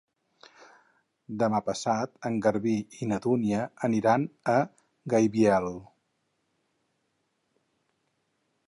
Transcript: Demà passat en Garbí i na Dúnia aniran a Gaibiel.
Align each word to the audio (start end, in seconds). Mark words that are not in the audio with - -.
Demà 1.43 1.59
passat 1.67 2.15
en 2.29 2.39
Garbí 2.47 2.73
i 3.01 3.09
na 3.11 3.19
Dúnia 3.27 3.61
aniran 3.89 4.27
a 4.55 4.57
Gaibiel. 5.15 5.71